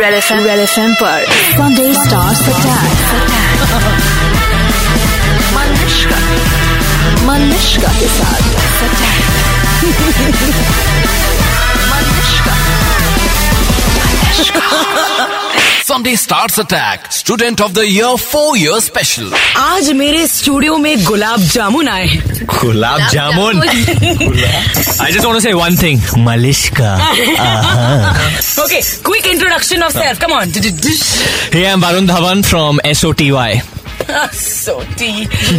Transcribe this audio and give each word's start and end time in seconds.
Red 0.00 0.14
F 0.14 0.32
M 0.32 0.44
Red 0.44 0.58
F 0.58 0.80
M 0.80 0.94
पर. 0.94 1.24
Sunday 1.30 1.92
stars 1.94 2.48
attack 2.48 2.92
Manushka 5.56 6.16
Manushka 7.26 7.92
के 8.00 8.08
साथ. 15.26 15.34
Sunday 15.89 16.15
Stars 16.15 16.57
Attack, 16.57 17.11
Student 17.11 17.61
of 17.61 17.73
the 17.73 17.85
Year 17.87 18.17
4 18.17 18.57
Year 18.57 18.79
Special. 18.81 19.27
आज 19.57 19.89
मेरे 20.01 20.25
studio 20.27 20.77
में 20.77 21.03
गुलाब 21.05 21.39
जामुन 21.53 21.87
आए 21.89 22.05
हैं 22.07 22.45
gulab 22.61 23.07
jamun 23.13 23.61
I 25.05 25.11
just 25.11 25.25
want 25.25 25.35
to 25.35 25.41
say 25.41 25.53
one 25.53 25.75
thing. 25.83 25.99
Malishka. 26.27 26.91
Okay 28.63 28.81
quick 29.05 29.27
introduction 29.27 29.83
of 29.83 29.91
self 29.97 30.19
come 30.25 30.33
on 30.33 30.51
Hey, 31.53 31.65
I'm 31.71 31.81
Varun 31.81 32.07
Dhawan 32.11 32.43
from 32.51 32.79
SOTY. 33.01 33.61
SOTY 34.35 35.11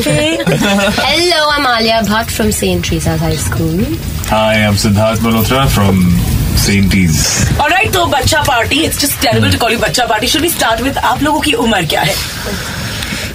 Hello, 0.07 1.39
I'm 1.55 1.67
Alia 1.67 2.03
Bhatt 2.09 2.31
from 2.31 2.53
St. 2.53 2.85
Teresa's 2.85 3.21
High 3.21 3.37
School. 3.37 3.81
Hi, 4.31 4.55
I'm 4.67 4.75
Siddharth 4.85 5.23
Malhotra 5.27 5.63
from 5.77 6.03
alright 7.62 7.94
तो 7.94 8.06
बच्चा 8.06 8.42
party 8.42 8.84
it's 8.84 9.00
just 9.00 9.22
terrible 9.22 9.52
to 9.52 9.58
call 9.58 9.74
you 9.74 9.80
बच्चा 9.80 10.06
party. 10.06 10.28
Should 10.28 10.42
we 10.42 10.50
start 10.50 10.82
with 10.82 10.98
आप 10.98 11.24
लोगों 11.24 11.40
की 11.40 11.54
उम्र 11.54 11.86
क्या 11.86 12.02
है? 12.02 12.16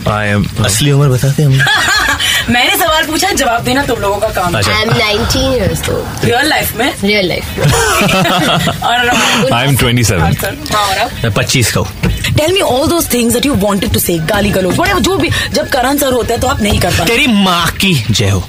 I 0.09 0.25
am. 0.33 0.65
असली 0.67 0.91
उम्र 0.93 1.09
बताते 1.09 1.43
हम। 1.43 1.53
मैंने 2.51 2.77
सवाल 2.77 3.07
पूछा 3.07 3.31
जवाब 3.31 3.63
देना 3.65 3.83
तुम 3.83 4.01
लोगों 4.01 4.17
का 4.17 4.29
काम। 4.29 4.57
I 4.57 4.63
am 4.83 4.91
19 4.91 5.47
years 5.57 5.81
old. 5.89 6.25
Real 6.25 6.49
life 6.49 6.77
में? 6.77 6.93
रियल 7.05 7.29
लाइफ 7.29 7.59
और 8.85 9.09
I'm 9.53 9.77
27. 9.83 10.75
हाँ, 10.75 10.87
और 10.87 11.11
मैं 11.23 11.33
पच्चीस 11.35 11.73
का 11.73 11.81
हूँ। 11.81 12.11
Tell 12.37 12.53
me 12.53 12.61
all 12.61 12.89
those 12.89 13.13
things 13.13 13.35
that 13.35 13.47
you 13.47 13.55
wanted 13.55 13.93
to 13.93 13.99
say 13.99 14.19
गाली 14.33 14.51
गलौज 14.51 14.77
whatever 14.77 15.01
जो 15.01 15.17
भी 15.17 15.31
जब 15.53 15.69
करण 15.69 15.99
सर 15.99 16.13
होता 16.13 16.35
है 16.35 16.41
तो 16.41 16.49
आप 16.49 16.63
नहीं 16.63 16.81
कर 16.81 16.91
पाते। 16.91 17.11
तेरी 17.11 17.27
माँ 17.27 17.67
की 17.71 17.95
जय 18.11 18.29
हो। 18.29 18.49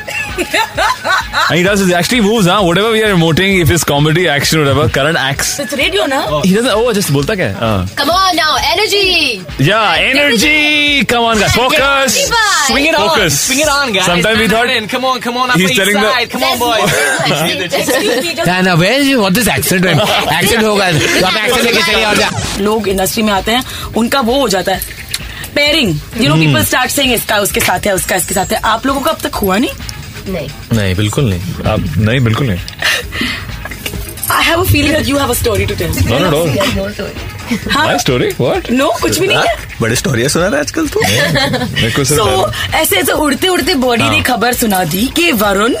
and 0.37 1.57
he 1.57 1.63
does 1.63 1.79
his 1.79 1.91
actually 1.91 2.21
moves, 2.21 2.45
huh? 2.47 2.61
Whatever 2.63 2.91
we 2.91 3.03
are 3.03 3.13
emoting, 3.13 3.59
if 3.61 3.69
it's 3.69 3.83
comedy, 3.83 4.27
action, 4.27 4.59
whatever, 4.59 4.87
Karan 4.89 5.15
acts. 5.17 5.59
It's 5.59 5.73
radio 5.73 6.05
ना 6.13 6.19
He 6.45 6.53
doesn't. 6.55 6.71
Oh, 6.73 6.93
just 6.93 7.11
बोलता 7.13 7.35
क्या? 7.35 7.47
है? 7.47 7.55
Uh, 7.55 7.95
Come 8.01 8.11
on 8.15 8.35
now, 8.35 8.55
energy. 8.71 9.41
yeah, 9.59 9.95
energy. 10.11 11.05
Come 11.13 11.25
on, 11.31 11.39
guys, 11.39 11.55
focus. 11.55 12.17
Swing 12.67 12.85
it 12.85 12.95
focus. 12.95 13.01
on. 13.01 13.09
Focus. 13.09 13.39
Swing 13.47 13.61
it 13.65 13.71
on, 13.75 13.93
guys. 13.97 14.05
Sometimes 14.05 14.39
we 14.39 14.47
thought 14.47 14.69
in. 14.77 14.87
Come 14.95 15.05
on, 15.11 15.19
come 15.27 15.37
on. 15.37 15.49
Up 15.49 15.57
he's 15.57 15.75
telling 15.75 15.99
the- 15.99 16.11
side. 16.13 16.29
Come 16.29 16.43
on, 16.43 16.57
boys. 16.59 16.95
Excuse 17.25 17.59
me, 17.59 17.67
just- 17.67 18.79
where 18.85 18.99
is 19.01 19.07
you? 19.07 19.19
What 19.21 19.37
is 19.43 19.47
accent? 19.57 19.85
accent 19.85 20.63
होगा 20.63 20.91
तो 20.91 21.25
आप 21.27 21.33
accent 21.43 21.63
लेके 21.65 21.81
चलिए 21.91 22.05
और 22.05 22.17
जा 22.17 22.29
लोग 22.69 22.87
industry 22.87 23.23
में 23.23 23.31
आते 23.33 23.51
हैं 23.51 23.63
उनका 23.97 24.19
वो 24.29 24.39
हो 24.39 24.47
जाता 24.55 24.71
है 24.71 24.99
pairing 25.55 25.89
you 26.21 26.27
know 26.29 26.35
people 26.35 26.63
start 26.65 26.91
saying 26.91 27.13
इसका 27.13 27.37
उसके 27.45 27.59
साथ 27.59 27.85
है 27.87 27.93
उसका 27.95 28.15
इसके 28.15 28.33
साथ 28.33 28.51
है 28.53 28.59
आप 28.73 28.85
लोगों 28.85 29.01
का 29.01 29.11
अब 29.11 29.17
तक 29.23 29.35
हुआ 29.43 29.57
नहीं 29.57 29.71
नहीं. 30.27 30.49
नहीं 30.73 30.95
बिल्कुल 30.95 31.29
नहीं 31.29 31.63
आप 31.71 31.97
नहीं 31.97 32.19
बिल्कुल 32.23 32.47
नहीं. 32.47 32.59
I 34.31 34.43
have 34.45 34.59
a 34.59 34.63
feeling 34.71 34.95
that 34.95 35.07
you 35.07 35.17
have 35.17 35.29
a 35.29 35.33
story 35.33 35.65
to 35.65 35.75
tell 35.75 35.91
no 36.07 36.19
no 36.19 36.29
no 36.29 36.45
my 36.45 36.89
story 36.93 36.93
story. 36.95 37.29
My 37.85 37.95
story? 38.01 38.27
What? 38.41 38.69
No 38.71 38.89
कुछ 39.01 39.17
भी 39.19 39.27
नहीं 39.27 39.37
है 39.37 39.55
बड़े 39.81 39.95
स्टोरी 39.95 40.27
सुना 40.29 40.45
रहा 40.47 40.55
है 40.55 40.61
आजकल 40.61 40.87
तू 40.87 41.01
मेरे 41.01 41.91
को 41.95 42.01
ऐसे 42.77 42.95
ऐसे 42.99 43.11
उड़ते 43.11 43.47
उड़ते 43.47 43.75
बॉडी 43.81 44.09
ने 44.09 44.21
खबर 44.29 44.53
सुना 44.53 44.83
दी 44.93 45.05
कि 45.15 45.31
Varun 45.41 45.75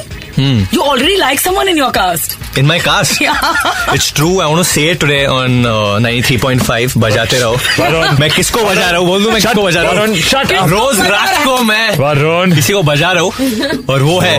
you 0.73 0.81
already 0.81 1.15
like 1.15 1.39
someone 1.39 1.67
in 1.67 1.77
your 1.77 1.89
cast 1.89 2.37
In 2.59 2.65
my 2.67 2.77
cast. 2.79 3.11
It's 3.95 4.07
true. 4.11 4.41
I 4.41 4.47
want 4.47 4.57
to 4.57 4.65
say 4.65 4.81
it 4.89 4.99
today 4.99 5.25
on 5.25 5.53
uh, 5.65 5.99
93.5 5.99 6.97
बजाते 6.97 7.39
रहो। 7.39 8.17
मैं 8.19 8.29
किसको 8.31 8.63
बजा 8.63 8.89
रहा 8.89 8.99
हूँ? 8.99 9.07
बोल 9.07 9.23
दूँ 9.23 9.31
मैं 9.31 9.41
किसको 9.41 9.63
बजा 9.63 9.81
रहा 9.81 9.91
हूँ? 9.91 10.69
रोज 10.69 10.99
रात 10.99 11.45
को 11.45 11.57
मैं 11.63 12.55
किसी 12.55 12.73
को 12.73 12.83
बजा 12.83 13.11
रहा 13.11 13.23
हूँ। 13.23 13.31
और 13.89 14.03
वो 14.03 14.19
है 14.19 14.37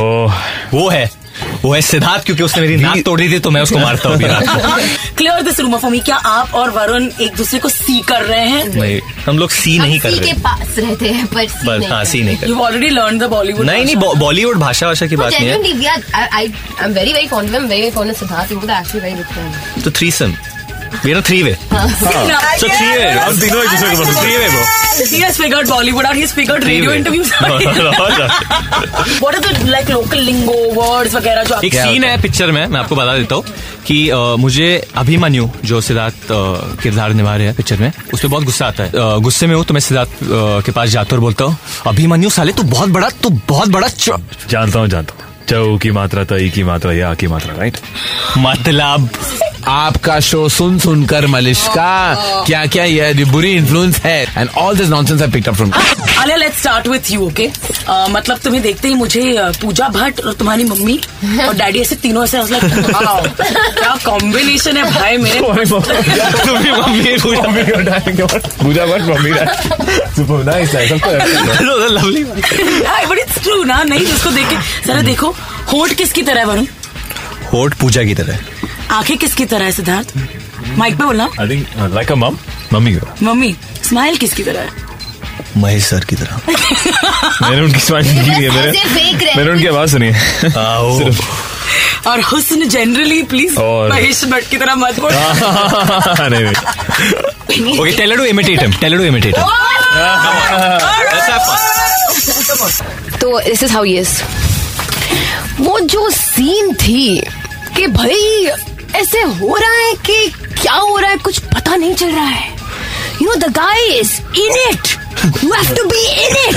वो 0.74 0.88
है। 0.88 1.21
वो 1.64 1.74
है 1.74 1.80
सिद्धार्थ 1.80 2.24
क्योंकि 2.24 2.42
उसने 2.42 2.62
मेरी 2.62 2.76
नाक 2.76 3.02
तोड़ी 3.04 3.28
थी 3.32 3.38
तो 3.38 3.50
मैं 3.50 3.60
उसको 3.62 3.78
मारता 3.78 4.08
हूँ 4.08 4.18
clear 5.16 5.42
this 5.42 5.60
rumour 5.60 5.78
for 5.78 5.90
me 5.90 6.00
क्या 6.00 6.16
आप 6.16 6.54
और 6.54 6.70
वरुण 6.70 7.08
एक 7.20 7.36
दूसरे 7.36 7.58
को 7.58 7.68
सी 7.68 8.00
कर 8.00 8.22
रहे 8.22 8.46
हैं? 8.46 8.64
नहीं 8.68 9.00
हम 9.26 9.38
लोग 9.38 9.50
सी 9.50 9.78
नहीं 9.78 10.00
कर 10.00 10.10
रहे। 10.10 10.32
पास 10.32 10.78
रहते 10.78 11.08
हैं 11.08 11.26
पर 11.26 11.46
सी 11.46 11.66
बस 11.66 11.78
नहीं. 11.78 11.88
हाँ 11.88 12.04
सी 12.04 12.22
नहीं 12.22 12.38
you 12.48 12.58
already 12.58 12.88
learn 12.88 13.18
the 13.18 13.24
Bollywood 13.24 13.66
नहीं 13.66 13.84
नहीं 13.84 13.96
बॉलीवुड 13.96 14.56
भाषा 14.56 14.86
भाषा 14.86 15.06
की 15.06 15.16
बात 15.16 15.32
नहीं 15.32 15.48
है. 15.48 15.62
तो 19.84 19.90
threesome 20.10 20.34
we 21.04 21.12
are 21.12 21.20
three 21.28 21.42
way 21.42 21.56
So 21.72 22.68
three 22.68 22.90
way. 22.96 23.10
हम 23.18 23.38
तीनों 23.40 23.62
एक 23.62 23.70
दूसरे 23.70 23.96
को 23.96 24.04
Three 24.20 24.36
way, 24.38 24.48
bro. 24.54 24.62
He 25.12 25.20
has 25.24 25.38
figured 25.42 25.68
Bollywood 25.72 26.06
out. 26.08 26.16
He's 26.20 26.32
figured 26.38 26.64
radio 26.68 26.92
interviews. 26.96 27.30
हैं. 27.32 27.50
What 29.22 29.34
are 29.36 29.40
the 29.46 29.52
like 29.70 29.88
local 29.94 30.20
lingo 30.28 30.56
words 30.78 31.14
वगैरह 31.14 31.44
जो 31.44 31.54
आप 31.54 31.64
एक 31.64 31.74
सीन 31.74 32.04
है 32.04 32.20
पिक्चर 32.22 32.50
में 32.58 32.66
मैं 32.66 32.80
आपको 32.80 32.96
बता 32.96 33.16
देता 33.18 33.34
हूँ 33.34 33.44
कि 33.86 33.96
अ, 34.08 34.16
मुझे 34.44 34.68
अभिमन्यु 35.04 35.48
जो 35.72 35.80
सिद्धार्थ 35.88 36.30
अ, 36.32 36.76
किरदार 36.82 37.12
निभा 37.20 37.34
रहे 37.36 37.46
हैं 37.46 37.54
पिक्चर 37.56 37.76
में 37.80 37.90
उस 38.14 38.20
पर 38.22 38.28
बहुत 38.28 38.44
गुस्सा 38.44 38.66
आता 38.66 38.84
है 38.84 38.90
अ, 38.90 39.16
गुस्से 39.28 39.46
में 39.46 39.54
हूँ 39.56 39.64
तो 39.64 39.74
मैं 39.74 39.80
सिद्धार्थ 39.88 40.22
अ, 40.22 40.60
के 40.66 40.72
पास 40.78 40.88
जाता 40.96 41.16
और 41.16 41.20
बोलता 41.20 41.44
हूँ 41.44 41.56
अभिमन्यु 41.94 42.30
साले 42.38 42.52
तू 42.52 42.62
बहुत 42.76 42.88
बड़ा 42.98 43.08
तू 43.22 43.30
बहुत 43.48 43.68
बड़ा 43.78 43.88
चौ- 43.88 44.20
जानता 44.50 44.78
हूँ 44.78 44.88
जानता 44.88 45.14
हूँ 45.14 45.30
चौ 45.48 45.76
की 45.82 45.90
मात्रा 45.90 46.24
तई 46.30 46.48
की 46.50 46.62
मात्रा 46.64 46.92
या 46.92 47.12
की 47.20 47.26
मात्रा 47.28 47.54
राइट 47.56 47.76
मतलब 48.38 49.08
आपका 49.68 50.18
शो 50.20 50.48
सुन 50.48 50.78
सुनकर 50.78 51.26
मलिश्का 51.26 52.44
क्या 52.46 52.64
क्या 52.66 52.84
ये 52.84 53.24
बुरी 53.24 53.52
इन्फ्लुएंस 53.56 53.98
है? 54.04 54.22
And 54.36 54.48
all 54.58 54.76
this 54.76 54.88
nonsense 54.88 55.22
I 55.22 55.28
picked 55.30 55.48
up 55.48 55.54
from 55.54 55.70
Alia 56.20 56.36
let's 56.36 56.58
start 56.60 56.86
with 56.88 57.10
you 57.10 57.26
okay 57.26 57.48
मतलब 58.10 58.38
तुम्हें 58.44 58.62
देखते 58.62 58.88
ही 58.88 58.94
मुझे 58.94 59.22
पूजा 59.62 59.88
भट्ट 59.88 60.20
और 60.20 60.32
तुम्हारी 60.34 60.64
मम्मी 60.64 60.98
और 61.46 61.54
डैडी 61.54 61.80
ऐसे 61.80 61.96
तीनों 62.02 62.24
ऐसे 62.24 62.38
क्या 62.52 63.94
कॉम्बिनेशन 64.04 64.76
है 64.76 64.90
भाई 64.92 65.16
मेरे। 65.16 65.40
तुम्हें 65.40 66.72
मम्मी 66.72 67.16
पूछा 67.22 68.38
Pooja 68.62 68.86
Bhatt 68.86 69.02
mummy 69.02 69.30
super 70.16 70.44
nice 70.44 70.74
है 70.74 70.88
सबको 70.88 71.88
लवली 71.88 72.24
बट 72.24 73.18
इट्स 73.18 73.42
ट्रू 73.42 73.62
ना? 73.64 73.82
नहीं 73.84 74.06
उसको 74.14 74.30
देख 74.30 74.48
के 74.48 74.56
जरा 74.86 75.02
देखो 75.02 75.34
होठ 75.72 75.92
किसकी 75.98 76.22
तरह 76.22 76.40
है 76.40 76.46
वरुण? 76.46 76.66
होट 77.52 77.74
पूजा 77.80 78.02
की 78.04 78.14
तरह। 78.14 78.38
आँखें 78.92 79.16
किसकी 79.18 79.44
तरह 79.44 79.64
है 79.64 79.72
सिद्धार्थ? 79.72 80.12
माइक 80.78 80.96
पे 80.98 81.04
बोलना। 81.04 81.28
आई 81.40 81.48
थिंक 81.48 81.66
लाइक 81.94 82.12
अ 82.12 82.14
मम 82.14 82.36
मम्मी 82.72 82.96
मम्मी 83.22 83.54
स्माइल 83.88 84.16
किसकी 84.16 84.42
तरह 84.42 84.60
है? 84.60 84.90
महेश 85.56 85.84
सर 85.84 86.04
की 86.04 86.16
तरह। 86.16 86.40
मैंने 87.42 87.60
उनकी 87.62 87.80
स्माइल 87.80 88.04
की 88.04 88.30
है 88.44 88.50
मेरे। 88.50 89.34
मैंने 89.36 89.50
उनकी 89.50 89.66
आवाज़ 89.66 89.90
सुनी 89.90 90.06
है। 90.06 90.40
सिर्फ़। 90.48 92.08
और 92.08 92.20
हुस्न 92.20 92.68
जनरली 92.68 93.22
प्लीज़ 93.22 93.58
महेश 93.58 94.24
भट्ट 94.24 94.48
की 94.50 94.56
तरह 94.56 94.74
मत 94.74 95.00
बोल। 95.00 95.12
नहीं 95.14 96.42
नहीं। 96.44 97.78
Okay 97.78 97.92
tell 97.92 98.16
to 98.16 98.24
imitate 98.24 98.60
him 98.62 98.72
tell 98.80 98.96
to 98.98 99.04
imitate 99.04 99.38
him 99.38 99.46
तो 103.20 103.40
this 103.40 103.62
is 103.62 103.72
how 103.72 103.84
he 103.84 103.96
is 103.98 104.22
वो 105.60 105.78
जो 105.80 106.10
सीन 106.10 106.74
थी 106.74 107.22
कि 107.76 107.86
भाई 107.86 108.50
ऐसे 109.00 109.20
हो 109.22 109.56
रहा 109.56 109.76
है 109.80 109.92
कि 110.06 110.16
क्या 110.62 110.72
हो 110.74 110.96
रहा 110.98 111.10
है 111.10 111.16
कुछ 111.24 111.38
पता 111.54 111.76
नहीं 111.76 111.94
चल 111.94 112.10
रहा 112.14 112.24
है। 112.26 112.48
You 113.22 113.28
know 113.28 113.34
the 113.46 113.52
guy 113.56 113.84
is 113.98 114.12
in 114.40 114.56
it 114.70 114.88
you 115.44 115.52
have 115.52 115.74
to 115.76 115.84
be 115.92 116.04
in 116.26 116.36
it 116.48 116.56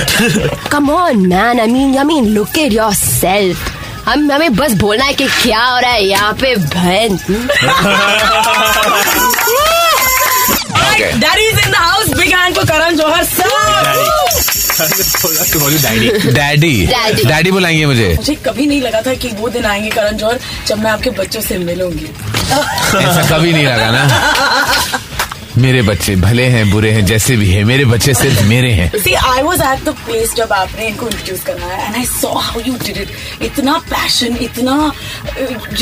come 0.72 0.90
on 0.90 1.26
man 1.26 1.60
I 1.60 1.66
mean 1.66 1.96
I 1.98 2.04
mean 2.04 2.26
look 2.34 2.58
at 2.58 2.72
yourself 2.94 3.72
हम 4.08 4.30
हमें 4.32 4.54
बस 4.56 4.72
बोलना 4.80 5.04
है 5.04 5.12
कि 5.20 5.26
क्या 5.42 5.64
हो 5.64 5.78
रहा 5.80 5.90
है 5.92 6.04
यहाँ 6.06 6.32
पे 6.40 6.54
बहन। 6.56 7.18
Daddy 11.22 11.46
is 11.52 11.58
in 11.62 11.70
the 11.72 11.78
house. 11.78 12.08
Big 12.18 12.30
hand 12.32 12.54
for 12.56 12.64
Karan 12.66 12.96
Johar 12.96 13.24
sir. 13.24 13.50
Daddy 15.58 16.86
daddy 16.86 17.24
daddy 17.24 17.50
बुलाएँगे 17.50 17.86
मुझे. 17.86 18.14
मुझे 18.16 18.34
कभी 18.34 18.66
नहीं 18.66 18.80
लगा 18.80 19.00
था 19.02 19.14
कि 19.14 19.28
वो 19.28 19.48
दिन 19.48 19.64
आएँगे 19.64 19.90
करण 19.90 20.16
जौहर 20.16 20.40
जब 20.66 20.78
मैं 20.78 20.90
आपके 20.90 21.10
बच्चों 21.10 21.40
से 21.40 21.58
मिलूँगी। 21.58 22.06
ऐसा 22.98 23.26
कभी 23.30 23.52
नहीं 23.52 23.66
लगा 23.66 23.90
ना। 23.90 25.00
मेरे 25.58 25.82
बच्चे 25.82 26.14
भले 26.16 26.44
हैं 26.44 26.70
बुरे 26.70 26.90
हैं 26.90 27.04
जैसे 27.06 27.36
भी 27.36 27.48
है 27.50 27.62
मेरे 27.64 27.84
बच्चे 27.84 28.14
सिर्फ़ 28.14 28.42
मेरे 28.44 28.70
हैं। 28.72 28.90
See, 29.04 29.14
I 29.16 29.42
was 29.44 29.60
at 29.66 29.84
the 29.84 29.94
place 30.06 30.34
जब 30.36 30.52
आपने 30.52 30.86
इनको 30.88 31.06
इंट्रोड्यूस 31.08 31.42
कराया 31.44 31.86
and 31.86 31.96
I 31.96 32.04
saw 32.10 32.32
how 32.46 32.62
you 32.66 32.74
did 32.84 32.98
it. 33.02 33.08
इतना 33.42 33.80
passion, 33.90 34.36
इतना 34.42 34.92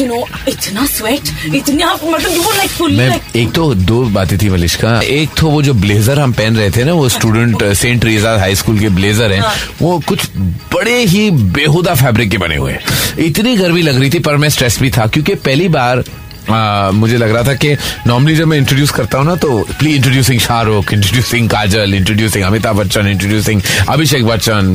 यू 0.01 0.07
नो 0.07 0.23
इतना 0.49 0.87
sweat, 0.89 1.33
इतना 1.55 1.93
मतलब 2.05 2.31
you 2.31 2.45
were 2.47 2.57
like 2.61 2.77
fully 2.79 2.99
मैं 2.99 3.09
like 3.11 3.37
एक 3.37 3.53
तो 3.53 3.75
दो 3.75 4.03
बातें 4.15 4.37
थी 4.43 4.49
मलिश्का। 4.51 5.01
एक 5.03 5.31
तो 5.41 5.51
वो 5.51 5.63
जो 5.63 5.75
ब्लेजर 5.75 6.21
हम 6.21 6.33
पहन 6.33 6.57
रहे 6.57 6.71
थे 6.71 6.85
ना 6.85 6.93
वो 6.93 7.09
स्टूडेंट 7.09 7.65
सेंट 7.75 8.05
रीजा 8.05 8.39
हाई 8.39 8.55
स्कूल 8.55 8.79
के 8.79 8.89
ब्लेजर 8.89 9.33
हैं 9.33 9.43
वो 9.83 9.99
कुछ 10.09 10.27
बड़े 10.75 10.99
ही 11.05 11.31
बेहुदा 11.31 11.95
फैब्रिक 11.95 12.31
के 12.31 12.39
बने 12.39 12.57
हुए 12.57 12.73
हैं। 12.73 13.19
इतनी 13.27 13.57
गर्मी 13.57 13.83
लग 13.83 14.01
रही 14.01 14.11
थी 14.11 14.19
पर 14.19 14.37
मैं 14.37 14.49
स्ट्रेस 14.49 14.79
भी 14.81 14.91
था 14.91 15.07
क्योंकि 15.07 15.35
पहली 15.35 15.69
बार 15.69 16.05
आ, 16.51 16.91
मुझे 16.91 17.17
लग 17.17 17.31
रहा 17.35 17.43
था 17.43 17.55
कि 17.55 17.77
नॉर्मली 18.07 18.37
जब 18.37 18.47
मैं 18.47 18.59
इंट्रोड्यूस 18.59 18.91
करता 18.91 19.19
हूँ 19.19 19.27
ना 19.27 19.35
तो 19.37 19.59
please 19.79 19.97
introducing 19.97 20.41
Shahrukh 20.41 20.93
introducing 20.93 21.49
Kajol 21.51 21.95
introducing 21.95 22.45
Amitabh 22.45 22.77
Bachchan 22.77 23.07
introducing 23.09 23.63
Abhishek 23.89 24.25
Bachchan. 24.27 24.75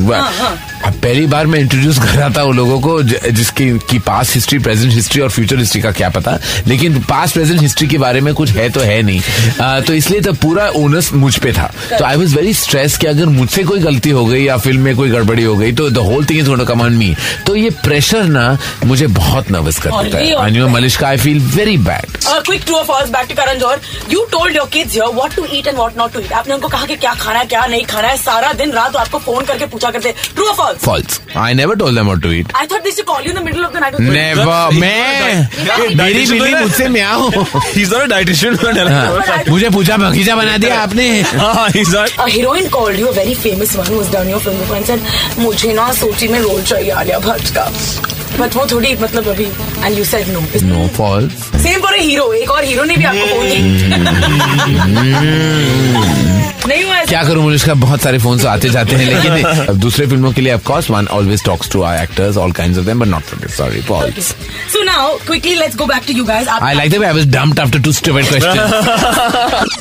अब 0.84 0.94
पहली 0.94 1.26
बार 1.26 1.46
मैं 1.46 1.58
इंट्रोड्यूस 1.60 1.98
कर 1.98 2.08
रहा 2.08 2.28
था 2.28 2.42
वो 2.42 2.52
लोगों 2.52 2.80
को 2.80 3.02
जिसकी 3.02 3.68
की 3.90 3.98
पास्ट 3.98 4.34
हिस्ट्री 4.34 4.58
प्रेजेंट 4.58 4.92
हिस्ट्री 4.92 5.20
और 5.22 5.30
फ्यूचर 5.30 5.58
हिस्ट्री 5.58 5.80
का 5.82 5.90
क्या 5.92 6.08
पता 6.08 6.38
लेकिन 6.66 6.98
पास्ट 7.08 7.34
प्रेजेंट 7.34 7.60
हिस्ट्री 7.60 7.88
के 7.88 7.98
बारे 7.98 8.20
में 8.20 8.32
कुछ 8.34 8.50
है 8.50 8.68
तो 8.70 8.80
है 8.80 9.00
नहीं। 9.02 9.20
आ, 9.60 9.80
तो 9.80 9.94
इसलिए 9.94 10.20
तो 10.20 10.32
पूरा 10.32 10.68
ओनस 10.76 11.12
मुझ 11.14 11.36
पे 11.36 11.52
था। 11.52 11.70
तो 11.98 12.04
आई 12.04 12.16
वॉज़ 12.16 12.34
वेरी 12.36 12.52
स्ट्रेस 12.54 12.96
कि 12.98 13.06
अगर 13.06 13.26
मुझसे 13.28 13.64
कोई 13.64 13.80
गलती 13.80 14.10
हो 14.10 14.24
गई 14.26 14.42
या 14.44 14.56
फ़िल्म 14.56 14.80
में 14.80 14.96
कोई 14.96 15.10
गड़बड़ी 15.10 15.42
हो 15.42 15.56
गई 15.56 15.72
तो 15.72 15.88
the 15.90 15.98
whole 15.98 16.24
thing 16.24 16.40
is 16.40 16.46
going 16.46 16.60
to 16.60 16.66
come 16.66 16.80
on 16.80 16.92
me 16.92 17.14
तो 17.46 17.56
ये 17.56 17.70
प्रेशर 17.84 18.24
ना 18.24 18.46
मुझे 18.84 19.06
बहुत 19.20 19.50
नर्वस 19.50 19.78
कर 19.78 20.02
देता 20.02 20.18
है। 20.18 20.56
You 20.56 20.68
Malishka 20.68 21.08
I 21.08 21.16
feel 21.16 21.40
very 21.60 21.76
bad 21.90 22.18
Uh, 22.30 22.32
quick 22.46 22.64
true 22.66 22.74
or 22.78 22.84
false 22.88 23.08
back 23.12 23.28
to 23.28 23.34
Karan 23.36 23.60
Johar. 23.60 23.76
You 24.10 24.20
told 24.32 24.56
your 24.56 24.66
kids 24.74 24.92
here 24.96 25.06
what 25.14 25.32
to 25.36 25.44
eat 25.56 25.68
and 25.70 25.78
what 25.82 25.96
not 26.00 26.12
to 26.16 26.20
eat. 26.24 26.32
आपने 26.40 26.54
उनको 26.54 26.68
कहा 26.74 26.86
कि 26.86 26.96
क्या 27.04 27.14
खाना 27.22 27.38
है 27.38 27.46
क्या 27.52 27.64
नहीं 27.66 27.84
खाना 27.92 28.08
है 28.08 28.16
सारा 28.16 28.52
दिन 28.60 28.72
रात 28.72 28.96
आपको 28.96 29.18
फ़ोन 29.24 29.44
करके 29.46 29.66
पूछा 29.72 29.90
करते 29.96 30.12
ट्रू 30.34 30.46
और 30.48 30.54
false 30.56 30.84
false 30.84 31.18
I 31.44 31.54
never 31.60 31.76
told 31.82 31.98
them 31.98 32.06
what 32.06 32.22
to 32.22 32.32
eat 32.32 32.52
I 32.56 32.66
thought 32.72 32.84
this 32.84 33.00
call 33.08 33.24
you 33.26 33.32
in 33.32 33.38
the 33.38 33.42
middle 33.44 33.64
of 33.64 33.72
the 33.72 33.80
night 33.84 34.00
never 34.00 34.78
मैं 34.80 35.96
मेरी 36.02 36.26
बिल्ली 36.30 36.54
मुझसे 36.54 36.88
म्याऊं 36.98 37.30
He's 37.70 37.90
not 37.94 38.04
a 38.04 38.08
dietitian. 38.12 38.56
हाँ, 38.90 39.42
मुझे 39.48 39.68
पूछा 39.78 39.96
बगीचा 39.96 40.36
बना 40.36 40.56
दिया 40.64 40.78
आपने 40.82 41.08
हाँ, 41.32 41.66
he's 41.78 41.92
not. 41.96 42.16
A 42.26 42.28
heroine 42.36 42.70
called 42.76 43.02
you, 43.02 43.08
a 43.08 43.16
very 43.18 43.34
famous 43.46 43.76
one 43.82 43.92
who's 43.96 44.10
done 44.16 44.32
your 44.34 44.40
film 44.46 44.62
before 44.62 44.78
and 44.78 44.92
said, 44.92 45.10
मुझे 45.38 45.72
ना 45.74 45.90
सोची 46.00 46.28
में 46.28 46.40
रोल 46.40 46.62
चाहिए 46.72 46.90
आलिया 47.02 47.18
भट्ट 47.28 47.54
का 47.58 47.68
बट 48.40 48.56
वो 48.56 48.66
थोड़ी 48.72 48.94
मतलब 49.00 49.28
अभी 49.28 49.44
and 49.84 49.98
you 49.98 50.04
said 50.04 50.28
no 50.28 50.40
no 50.64 50.86
fall 50.96 51.28
same 51.56 51.80
for 51.80 51.94
hero 51.98 52.32
एक 52.32 52.50
और 52.50 52.64
हीरो 52.64 52.84
ने 52.84 52.96
भी 52.96 53.04
आपको 53.04 53.26
फ़ोन 53.26 53.48
क्या। 57.08 57.22
करूँ 57.24 57.42
मुझे 57.42 57.74
बहुत 57.74 58.00
सारे 58.00 58.18
फ़ोन 58.18 58.40
आते 58.46 58.68
जाते 58.70 58.96
हैं 58.96 59.04
लेकिन 59.06 59.78
दूसरे 59.80 60.06
फ़िल्मों 60.06 60.32
के 60.32 60.40
लिए 60.40 60.52
of 60.54 60.62
course 60.64 60.90
one 60.90 61.06
always 61.12 61.44
talks 61.44 61.70
to 61.70 61.82
our 61.82 62.02
actors 62.02 62.36
all 62.36 62.52
kinds 62.52 62.78
of 62.78 62.86
them 62.86 63.00
but 63.00 63.06
not 63.06 63.22
for 63.22 63.48
sorry 63.56 63.80
Paul 63.88 64.12
so 64.72 64.82
now 64.82 65.16
quickly 65.26 65.54
let's 65.54 65.76
go 65.76 65.86
back 65.86 66.02
to 66.06 66.12
you 66.12 66.24
guys 66.24 66.48
I 66.48 66.74
like 66.74 66.90
the 66.92 66.96
way 66.96 67.06
I 67.06 67.12
was 67.12 67.26
dumped 67.36 67.60
after 67.60 67.80
two 67.82 67.92
stupid 67.92 68.28
question 68.28 68.58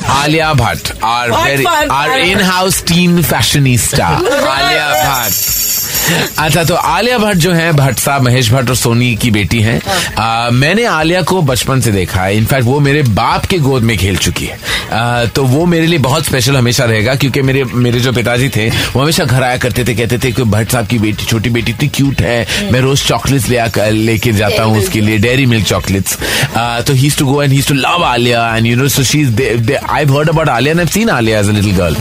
Alia 0.10 0.54
Bhatt 0.54 0.94
are 1.06 1.32
very 1.32 1.66
are 1.92 2.18
in 2.20 2.42
house 2.42 2.82
team 2.88 3.22
fashionista 3.24 4.08
Alia 4.08 4.90
Bhatt 5.04 5.79
अच्छा 6.38 6.64
तो 6.64 6.76
आलिया 6.76 7.18
भट्ट 7.18 7.38
जो 7.38 7.52
है 7.52 7.72
भट्ट 7.74 8.00
साहब 8.00 8.22
महेश 8.22 8.52
भट्ट 8.52 8.70
और 8.70 8.76
सोनी 8.76 9.16
की 9.16 9.32
बेटी 9.32 9.62
हैं। 9.62 9.82
आ, 10.16 10.50
मैंने 10.50 10.86
आलिया 10.86 11.22
को 11.22 11.42
बचपन 11.42 11.82
से 11.82 11.92
देखा 11.92 12.22
है। 12.22 12.38
इनफैक्ट 12.38 12.66
वो 12.66 12.80
मेरे 12.80 13.04
बाप 13.04 13.46
के 13.46 13.58
गोद 13.58 13.84
में 13.84 13.98
खेल 13.98 14.18
चुकी 14.18 14.46
है। 14.46 14.60
आ, 14.94 15.26
तो 15.26 15.44
वो 15.44 15.66
मेरे 15.66 15.88
लिए 15.88 16.00
बहुत 16.00 16.26
स्पेशल 16.26 16.56
हमेशा 16.58 16.86
रहेगा 16.86 17.16
क्योंकि 17.16 17.42
मेरे 17.42 17.64
मेरे 17.64 18.00
जो 18.00 18.12
पिताजी 18.12 18.50
थे 18.50 18.70
वो 18.70 19.02
हमेशा 19.02 19.24
घर 19.24 19.44
आया 19.44 19.58
करते 19.58 19.84
थे 19.84 19.94
कहते 19.96 20.18
थे 20.18 20.32
कि 20.32 20.44
भट्ट 20.44 20.72
साहब 20.72 20.88
की 20.88 21.00
बेटी 21.00 21.26
छोटी 21.26 21.50
बेटी 21.50 21.72
इतनी 21.72 21.90
क्यूट 21.90 22.22
है 22.22 22.48
मैं 22.72 22.82
रोज 22.82 23.04
चॉकलेट्स 23.04 23.50
ले 23.50 23.92
लेके 23.92 24.32
जाता 24.32 24.64
हूँ 24.64 24.80
उसके 24.80 25.02
लिए 25.02 25.18
डेयरी 25.18 25.46
मिल्क 25.46 25.68
चॉकलेट्स 25.68 26.18
तो 26.58 26.94
he 26.94 27.10
to 27.10 27.26
go 27.26 27.44
and 27.44 27.54
he 27.54 27.62
to 27.62 27.74
love 27.74 28.04
Alia 28.04 28.56
and 28.56 28.66
you 28.66 28.76
know 28.76 28.88
so 28.88 29.04
she 29.04 29.22
is 29.22 29.42
I 29.90 30.06
heard 30.06 30.30
about 30.30 30.50
Alia 30.50 30.80
and 30.80 30.90
seen 30.90 31.10
Alia 31.10 31.40
as 31.40 31.50
a 31.50 31.52
little 31.52 31.72
girl 31.72 31.96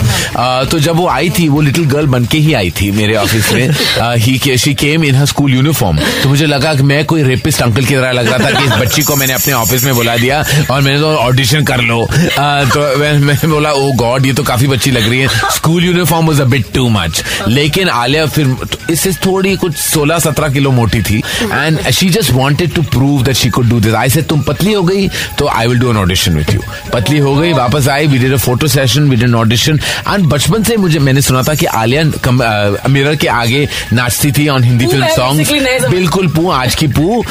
तो 0.65 0.79
जब 0.79 0.95
वो 0.95 1.07
आई 1.07 1.29
थी 1.29 1.49
वो 1.49 1.61
लिटिल 1.61 1.85
गर्ल 1.85 2.05
बन 2.05 2.25
के 2.25 2.37
ही 2.37 2.53
आई 2.53 2.69
थी 2.69 2.91
मेरे 2.91 3.15
ऑफ़िस 3.15 3.53
में। 3.53 3.69
He 4.01 4.57
she 4.57 4.73
came 4.73 5.03
in 5.03 5.15
her 5.15 5.25
school 5.25 5.53
uniform 5.53 5.97
तो 6.23 6.29
मुझे 6.29 6.45
लगा 6.45 6.73
कि 6.73 6.83
मैं 6.83 7.03
कोई 7.05 7.23
रेपिस्ट 7.23 7.61
अंकल 7.61 7.85
की 7.85 7.95
तरह 7.95 8.11
लग 8.11 8.27
रहा 8.27 8.37
था 8.45 8.59
कि 8.59 8.65
इस 8.65 8.71
बच्ची 8.81 9.01
को 9.03 9.15
मैंने 9.15 9.33
अपने 9.33 9.53
ऑफ़िस 9.53 9.83
में 9.83 9.93
बुला 9.95 10.15
दिया 10.17 10.43
और 10.71 10.81
मैंने 10.81 10.99
तो 10.99 11.07
ऑडिशन 11.17 11.63
कर 11.63 11.81
लो। 11.81 11.97
Uh, 11.99 12.73
तो 12.73 12.97
मैंने 12.99 13.47
बोला 13.47 13.71
ओ 13.71 13.91
गॉड 13.95 14.25
ये 14.25 14.33
तो 14.33 14.43
काफ़ी 14.43 14.67
बच्ची 14.67 14.91
लग 14.91 15.09
रही 15.09 15.19
है। 15.19 15.27
School 15.55 15.85
uniform 15.85 16.27
was 16.27 16.41
a 16.41 16.45
bit 16.45 16.65
too 16.73 16.87
much 16.89 17.23
लेकिन 17.47 17.89
आलिया 17.89 18.25
फिर 18.25 18.55
इससे 18.91 19.11
थोड़ी 19.25 19.55
कुछ 19.55 19.75
16 19.77 20.19
17 20.25 20.53
किलो 20.53 20.71
मोटी 20.71 21.01
थी। 21.01 21.17
And 21.43 21.89
she 21.89 22.09
just 22.09 22.31
wanted 22.31 22.73
to 22.73 22.81
prove 22.95 23.23
that 23.23 23.35
she 23.35 23.49
could 23.49 23.69
do 23.69 23.79
this 23.79 23.93
I 23.93 24.09
say 24.09 24.21
तुम 24.31 24.41
पतली 24.41 24.73
हो 24.73 24.83
गई 24.83 25.07
तो 25.39 25.47
I 25.47 25.67
will 25.67 25.79
do 25.79 25.89
an 25.91 25.97
audition 25.97 26.35
with 26.37 26.53
you 26.53 26.61
पतली 26.93 27.17
हो 27.17 27.35
गई 27.35 27.53
वापस 27.53 27.87
आई 27.87 28.07
we 28.07 28.17
did 28.17 28.33
a 28.33 28.37
photo 28.37 28.67
session 28.67 29.09
we 29.09 29.15
did 29.15 29.35
audition 29.35 29.79
and 30.07 30.25
बचपन 30.25 30.63
से 30.63 30.77
मुझे 30.77 30.99
मैंने 30.99 31.21
सुना 31.21 31.43
था 31.43 31.55
कि 31.55 31.65
आलिया 31.65 32.03
मिरर 32.89 33.15
के 33.15 33.27
आगे 33.27 33.67
नाचती 33.93 34.31
थी 34.31 34.47
ऑन 34.47 34.63
हिंदी 34.63 34.87
फ़िल्म 34.87 35.07
सॉन्ग 35.15 35.89
बिल्कुल 35.89 36.27
पू 36.35 36.49
आज 36.51 36.75
की 36.75 36.87
पू 36.97 37.23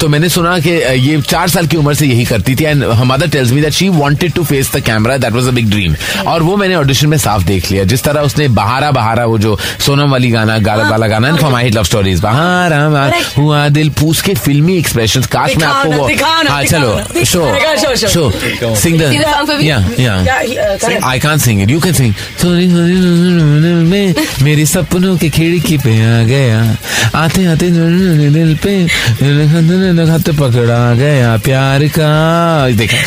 तो 0.00 0.08
मैंने 0.08 0.28
सुना 0.28 0.58
कि 0.60 0.70
ये 0.70 1.20
चार 1.22 1.48
साल 1.48 1.66
की 1.66 1.76
उम्र 1.76 1.94
से 1.94 2.06
यही 2.06 2.24
करती 2.24 2.54
थी 2.56 2.64
and 2.64 2.84
mother 3.06 3.28
tells 3.30 3.52
me 3.52 3.60
that 3.60 3.72
she 3.72 3.88
wanted 3.98 4.32
to 4.34 4.44
face 4.44 4.72
the 4.76 4.80
camera 4.86 5.16
that 5.18 5.32
was 5.32 5.48
a 5.48 5.50
big 5.58 5.70
dream 5.70 5.94
और 6.26 6.42
वो 6.42 6.56
मैंने 6.56 6.74
ऑडिशन 6.74 7.08
में 7.08 7.16
साफ़ 7.18 7.44
देख 7.46 7.70
लिया 7.70 7.84
जिस 7.92 8.02
तरह 8.04 8.20
उसने 8.22 8.48
बहारा 8.56 8.90
बहारा 8.90 9.24
वो 9.26 9.38
जो 9.38 9.58
सोनम 9.86 10.10
वाली 10.10 10.30
गाना 10.30 10.58
गाना 10.60 10.88
वाला 10.90 11.06
गाना 11.06 11.34
फॉर 11.36 11.50
माई 11.52 11.70
लव 11.70 11.84
स्टोरीज 11.84 12.20
बहारा 12.20 13.10
हुआ 13.36 13.68
दिल 13.70 13.90
पूछ 14.00 14.20
के 14.22 14.34
फिल्मी 14.36 14.76
एक्सप्रेशन 14.78 15.22
काश 15.32 15.56
मैं 15.56 15.66
आपको 15.66 15.92
वो 15.92 16.08
हाँ 16.48 16.62
चलो 16.64 17.24
शो 17.24 17.52
दिखाना, 17.52 17.82
show, 17.82 17.96
show. 17.96 18.08
Show 18.08 18.30
sing 18.76 19.00
uh. 19.00 19.06
I 21.04 21.18
can 21.18 21.38
sing 21.38 21.62
it 21.62 21.70
you 21.70 21.80
can 21.80 21.92
sing 21.92 22.14
मेरे 24.42 24.66
सपनों 24.66 25.16
की 25.16 25.25
खिड़की 25.30 25.78
पे 25.78 25.92
आ 26.02 26.22
गया। 26.26 26.60
आते 27.20 27.44
आते 27.46 27.70
दिल 27.70 28.54
पे 28.64 28.74
हाथ 30.06 30.32
पकड़ा 30.38 30.94
गया 30.94 31.36
प्यार 31.44 31.86
का। 31.98 32.10
देखा। 32.76 32.98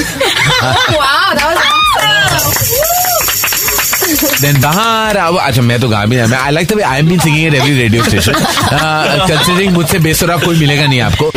देन 4.42 4.60
बाहर 4.62 5.18
आओ। 5.18 5.36
अच्छा 5.36 5.62
मैं 5.62 5.80
तो 5.80 5.88
गा 5.90 6.06
भी 6.06 6.16
नहीं 6.16 6.34
I 6.36 6.52
like 6.52 6.68
the 6.68 6.82
I 6.82 7.00
am 7.00 7.08
been 7.08 7.20
singing 7.20 7.46
at 7.48 7.54
every 7.54 7.78
radio 7.78 8.04
station 8.04 8.34
considering 8.34 9.74
मुझसे 9.74 10.00
बेसुरा 10.00 10.38
कोई 10.38 10.60
मिलेगा 10.60 10.86
नहीं 10.86 11.02
आपको। 11.02 11.32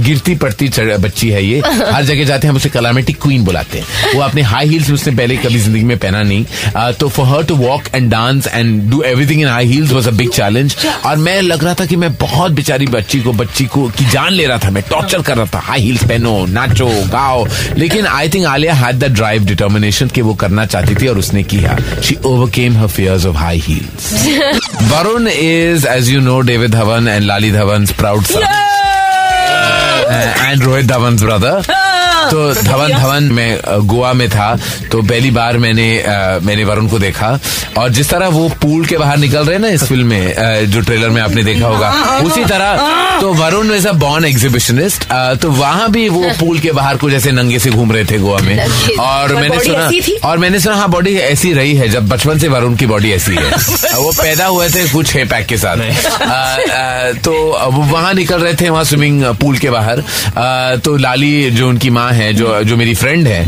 गिरती 0.00 0.34
पड़ती 0.34 0.68
बच्ची 0.98 1.28
है 1.30 1.44
ये। 1.44 1.58
हर 1.92 2.04
जगह 2.04 2.24
जाते 2.24 2.46
हैं 2.46 2.50
हम 2.50 2.56
उसे 2.56 2.68
कलामेटिक 2.68 3.20
क्वीन 3.22 3.44
बुलाते 3.44 3.78
हैं। 3.78 4.14
वो 4.14 4.20
अपने 4.20 4.42
हाई 4.42 4.68
हील्स 4.68 4.90
उसने 4.90 5.14
पहले 5.16 5.36
कभी 5.36 5.58
ज़िंदगी 5.58 5.82
में 5.84 5.96
पहना 5.98 6.22
नहीं। 6.22 6.92
तो 6.92 7.08
for 7.08 7.26
her 7.26 7.44
to 7.44 7.54
walk 7.56 7.88
and 7.94 8.10
dance 8.10 8.46
and 8.46 8.90
do 8.90 9.02
everything 9.02 9.40
in 9.40 9.48
high 9.48 9.66
heels 9.66 9.92
was 9.92 10.08
a 10.08 10.10
big 10.10 10.30
challenge 10.30 10.76
और 11.06 11.16
मैं 11.16 11.40
लग 11.42 11.64
रहा 11.64 11.74
था 11.74 11.86
कि 11.86 11.96
मैं 11.96 12.12
बहुत 12.14 12.52
बेचारी 12.52 12.86
बच्ची 12.86 13.20
को 13.20 13.32
बच्ची 13.32 13.64
को 13.66 13.86
की 13.98 14.04
जान 14.10 14.32
ले 14.32 14.46
रहा 14.46 14.58
था 14.58 14.70
मैं 14.70 14.82
टॉर्चर 14.90 15.22
कर 15.22 15.36
रहा 15.36 15.46
था। 15.54 15.60
हाई 15.66 15.80
हील्स 15.80 16.04
पहनो 16.04 16.34
नाचो 16.46 16.88
गाओ। 17.12 17.46
लेकिन 17.76 18.06
I 18.06 18.28
think 18.28 18.46
Alia 18.46 18.74
had 18.74 18.98
the 18.98 19.12
drive 19.14 19.44
determination 19.46 20.08
कि 20.08 20.22
वो 20.22 20.34
करना 20.34 20.66
चाहती 20.66 20.94
थी 20.94 21.08
और 21.08 21.18
उसने 21.18 21.42
किया। 21.44 21.76
She 22.04 22.16
overcame 22.24 22.76
her 22.78 22.88
fears 22.88 23.26
of 23.26 23.36
high 23.36 23.62
heels 23.66 24.12
Varun 24.92 25.28
is 25.28 25.86
as 25.88 26.10
you 26.10 26.20
know 26.20 26.40
David 26.42 26.70
Dhawan 26.70 27.08
and 27.08 27.24
Lali 27.24 27.52
Dhawan 27.52 27.86
proud 27.98 28.24
son 28.24 28.73
and 30.10 30.62
Rohit 30.64 30.86
Dhawan 30.86 31.16
brother 31.16 31.62
तो 32.30 32.52
धवन 32.62 32.92
धवन 32.92 33.24
में 33.34 33.58
गोवा 33.86 34.12
में 34.12 34.28
था 34.30 34.54
तो 34.92 35.02
पहली 35.02 35.30
बार 35.30 35.58
मैंने 35.64 35.86
अ, 35.98 36.38
मैंने 36.42 36.64
वरुण 36.64 36.86
को 36.88 36.98
देखा। 36.98 37.38
और 37.78 37.88
जिस 37.92 38.10
तरह 38.10 38.28
वो 38.28 38.48
पूल 38.62 38.84
के 38.86 38.96
बाहर 38.98 39.16
निकल 39.18 39.44
रहे 39.44 39.54
हैं 39.54 39.60
ना 39.62 39.68
इस 39.68 39.84
फ़िल्म 39.88 40.06
में 40.06 40.66
जो 40.70 40.80
ट्रेलर 40.80 41.08
में 41.10 41.20
आपने 41.22 41.42
देखा 41.44 41.66
होगा 41.66 41.90
उसी 42.26 42.44
तरह 42.44 43.18
तो 43.20 43.32
Varun 43.34 43.72
is 43.74 43.86
a 43.88 43.92
born 44.04 44.24
exhibitionist 44.24 45.04
तो 45.42 45.50
वहाँ 45.50 45.90
भी 45.92 46.08
वो 46.08 46.22
पूल 46.40 46.58
के 46.60 46.72
बाहर 46.72 46.96
कुछ 46.96 47.12
ऐसे 47.14 47.32
नंगे 47.32 47.58
से 47.58 47.70
घूम 47.70 47.92
रहे 47.92 48.04
थे 48.04 48.18
गोवा 48.18 48.38
में। 48.42 48.56
और 49.04 49.34
मैंने 49.34 49.58
सुना 49.64 50.28
और 50.28 50.38
मैंने 50.38 50.60
सुना 50.60 50.74
हाँ 50.76 50.88
बॉडी 50.90 51.14
ऐसी 51.18 51.52
रही 51.54 51.74
है 51.76 51.88
जब 51.88 52.08
बचपन 52.08 52.38
से 52.38 52.48
वरुण 52.48 52.74
की 52.76 52.86
बॉडी 52.86 53.12
ऐसी 53.12 53.34
है। 53.34 53.50
वो 53.96 54.12
पैदा 54.22 54.46
हुए 54.46 54.68
थे 54.70 54.86
कुछ 54.92 55.06
छह 55.12 55.24
पैक 55.30 55.46
के 55.46 55.56
साथ। 55.58 55.78
आ, 56.22 56.26
आ, 56.26 57.12
तो 57.24 57.32
वहाँ 57.92 58.12
निकल 58.14 58.40
रहे 58.40 58.54
थे 58.60 58.68
वहाँ 58.68 58.84
स्विमिंग 58.84 59.24
पूल 59.40 59.58
के 59.58 59.70
बाहर। 59.70 60.00
आ, 60.38 60.76
तो 60.84 60.96
लाली 60.96 61.50
जो 61.50 61.68
उनकी 61.68 61.90
माँ 61.90 62.10
है 62.14 62.32
जो 62.34 62.62
जो 62.64 62.76
मेरी 62.76 62.94
फ्रेंड 62.94 63.28
है 63.28 63.42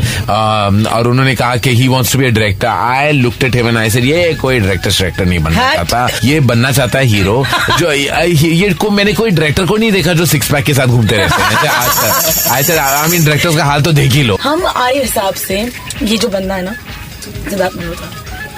और 0.93 1.09
उन्होंने 1.09 1.35
कहा 1.37 1.57
कि 1.57 1.71
he 1.77 1.89
wants 1.89 2.13
to 2.13 2.19
be 2.19 2.27
a 2.27 2.31
director 2.31 2.67
I 2.69 3.13
looked 3.13 3.45
at 3.45 3.57
him 3.57 3.69
and 3.69 3.79
I 3.79 3.91
said 3.91 4.05
ये 4.05 4.33
कोई 4.35 4.59
डायरेक्टर 4.61 4.91
डायरेक्टर 4.91 5.25
नहीं 5.27 5.39
बनना। 5.39 5.73
चाहता. 5.75 6.09
ये 6.25 6.41
बनना 6.51 6.73
चाहता 6.73 6.99
है 6.99 7.05
हीरो 7.07 7.45
जो 7.79 7.93
ये, 7.93 8.73
को 8.81 8.91
मैंने 8.91 9.13
कोई 9.13 9.31
डायरेक्टर 9.31 9.67
को 9.67 9.77
नहीं 9.77 9.93
देखा 9.93 10.13
जो 10.13 10.27
सिक्स 10.27 10.51
पैक 10.53 10.65
के 10.65 10.75
साथ 10.75 10.87
घूमते 10.87 11.17
रहते 11.17 11.43
हैं. 11.43 11.51
ऐसे 11.53 11.69
आज 11.69 11.97
तक. 11.99 12.51
I 12.53 12.63
said 12.63 12.79
I 12.79 13.09
mean 13.09 13.25
directors 13.25 13.57
का 13.57 13.65
हाल 13.65 13.83
तो 13.83 13.93
देख 13.93 14.13
ही 14.13 14.23
लो. 14.23 14.39
हम 14.43 14.67
आए 14.77 14.99
हिसाब 15.03 15.35
से 15.47 15.61
ये 16.03 16.17
जो 16.17 16.29
बंदा 16.29 16.55
है 16.55 16.65
ना 16.65 16.75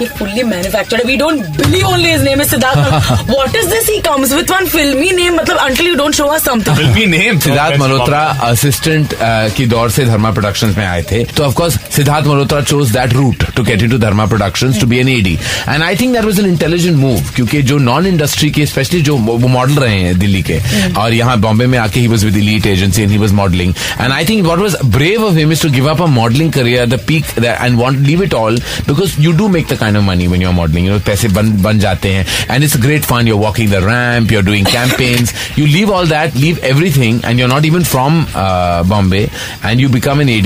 ये 0.01 0.07
fully 0.17 0.43
manufactured 0.43 1.05
we 1.07 1.15
don't 1.17 1.41
believe 1.57 1.87
only 1.87 2.09
his 2.09 2.21
name 2.23 2.41
is 2.41 2.49
Siddharth 2.49 3.29
what 3.29 3.55
is 3.55 3.69
this 3.69 3.89
he 3.89 3.97
comes 4.01 4.33
with 4.33 4.51
one 4.51 4.65
filmi 4.67 5.09
name 5.13 5.35
मतलब 5.35 5.57
until 5.59 5.87
you 5.87 5.95
don't 5.95 6.15
show 6.15 6.25
us 6.25 6.43
something 6.45 6.75
filmi 6.77 7.05
name 7.07 7.39
Siddharth 7.39 7.79
Malhotra 7.79 8.19
assistant 8.43 9.15
की 9.57 9.65
दौर 9.67 9.89
से 9.91 10.05
धर्मा 10.05 10.31
प्रोडक्शंस 10.31 10.77
में 10.77 10.85
आए 10.85 11.01
थे 11.11 11.23
तो 11.35 11.43
of 11.43 11.55
course 11.55 11.79
Siddharth 11.95 12.27
Malhotra 12.27 12.61
chose 12.63 12.91
that 12.91 13.13
route 13.13 13.43
to 13.55 13.63
get 13.63 13.83
into 13.83 13.97
Dharma 13.99 14.25
Productions 14.25 14.79
to 14.81 14.87
be 14.87 14.99
an 14.99 15.09
A D 15.09 15.33
and 15.69 15.83
I 15.83 15.95
think 15.95 16.13
that 16.13 16.25
was 16.25 16.39
an 16.39 16.45
intelligent 16.45 16.97
move 16.97 17.31
क्योंकि 17.35 17.61
जो 17.63 17.77
non 17.89 18.07
industry 18.07 18.49
के 18.51 18.65
स्पेशली 18.65 19.01
जो 19.01 19.17
वो 19.17 19.47
मॉडल 19.47 19.73
रहे 19.75 19.99
हैं 19.99 20.17
दिल्ली 20.19 20.41
के 20.51 20.59
और 20.99 21.13
यहाँ 21.13 21.37
बॉम्बे 21.39 21.67
में 21.67 21.77
आके 21.79 21.99
he 21.99 22.07
was 22.07 22.25
with 22.25 22.37
elite 22.39 22.67
agency 22.67 23.01
and 23.01 23.11
he 23.11 23.17
was 23.17 23.31
modelling 23.33 23.73
and 23.99 24.11
I 24.11 24.25
think 24.25 24.43
what 24.45 24.59
was 24.59 24.77
brave 24.95 25.25
of 25.25 25.35
him 25.37 25.51
is 25.51 25.61
to 25.63 25.69
give 25.71 25.89
up 25.89 26.01
a 26.01 26.05
modelling 26.15 26.51
career 26.53 26.85
the 26.87 26.99
peak 27.07 27.25
and 27.39 27.79
want 27.79 27.99
leave 27.99 28.23
it 28.23 28.33
all 28.35 28.59
because 28.87 29.19
you 29.19 29.31
do 29.33 29.47
make 29.49 29.67
the 29.67 29.77
kind 29.89 29.97
of 29.97 30.03
money 30.03 30.27
when 30.27 30.39
you're 30.39 30.53
modeling. 30.53 30.85
You 30.85 30.91
know, 30.91 30.99
paise 30.99 31.33
ban, 31.33 31.61
ban 31.63 31.79
jate. 31.79 32.13
And 32.47 32.63
it's 32.63 32.75
great 32.77 33.03
fun. 33.03 33.25
You're 33.25 33.37
walking 33.37 33.69
the 33.69 33.81
ramp, 33.81 34.29
you're 34.29 34.43
doing 34.43 34.63
campaigns. 34.63 35.33
you 35.57 35.65
leave 35.65 35.89
all 35.89 36.05
that, 36.05 36.35
leave 36.35 36.59
everything, 36.59 37.21
and 37.23 37.39
you're 37.39 37.47
not 37.47 37.65
even 37.65 37.83
from 37.83 38.27
uh, 38.35 38.83
Bombay, 38.83 39.29
and 39.63 39.79
you 39.79 39.89
become 39.89 40.19
an 40.19 40.29
AD. 40.29 40.45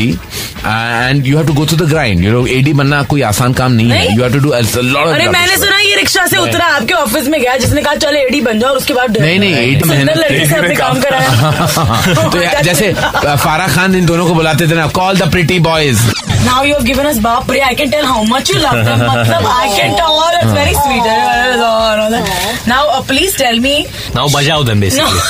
And 0.65 1.27
you 1.27 1.37
have 1.37 1.47
to 1.47 1.53
go 1.53 1.65
through 1.65 1.77
the 1.77 1.87
grind. 1.93 2.23
You 2.23 2.31
know, 2.31 2.43
AD 2.47 2.73
बनना 2.73 3.01
कोई 3.03 3.21
आसान 3.21 3.53
काम 3.53 3.71
नहीं 3.71 3.89
है. 3.89 3.97
नहीं? 3.97 4.17
You 4.17 4.23
have 4.23 4.33
to 4.33 4.41
do 4.41 4.53
a 4.53 4.61
अरे 5.13 5.27
मैंने 5.27 5.57
सुना 5.57 5.77
ये 5.79 5.95
रिक्शा 5.95 6.25
से 6.27 6.37
उतरा 6.37 6.65
आपके 6.65 6.93
ऑफ़िस 6.93 7.27
में 7.27 7.39
गया 7.41 7.57
जिसने 7.57 7.81
कहा 7.81 7.95
चलो 7.95 8.19
एडी 8.19 8.41
बन 8.41 8.59
जाओ 8.59 8.69
और 8.69 8.77
उसके 8.77 8.93
बाद 8.93 9.17
नहीं 9.17 9.39
नहीं 9.39 9.55
एडी 9.55 10.53
आपने 10.55 10.75
काम 10.75 11.01
कराया। 11.01 11.29
तो 12.15 12.63
जैसे 12.63 12.91
uh, 12.93 13.35
फारा 13.35 13.67
खान 13.67 13.95
इन 13.95 14.05
दोनों 14.05 14.27
को 14.27 14.33
बुलाते 14.33 14.67
थे 14.67 14.75
ना 14.75 14.87
call 14.99 15.17
the 15.17 15.31
pretty 15.31 15.59
boys 15.69 16.01
now 16.45 16.63
you 16.65 16.73
have 16.73 16.83
given 16.83 17.05
us 17.05 17.17
बाप 17.17 17.51
रे 17.51 17.59
I 17.59 17.75
can 17.75 17.91
tell 17.91 18.05
how 18.05 18.23
much 18.29 18.51
you 18.51 18.59
love 18.59 18.83
them 18.83 19.03
मतलब 19.11 19.47
I 19.47 19.77
can 19.77 19.93
tell 19.93 20.39
it's 20.39 20.53
very 20.57 20.73
sweet 20.73 22.67
now 22.67 23.01
please 23.03 23.37
tell 23.37 23.59
me 23.59 23.75
Now 24.15 24.27
बजाओ 24.29 24.63
them 24.63 24.81
basically. 24.81 25.21